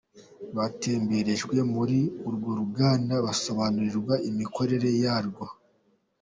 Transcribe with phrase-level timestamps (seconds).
[0.55, 1.97] Batemberejwe muri
[2.27, 5.45] urwo ruganda basobanurirwa imikorere yarwo.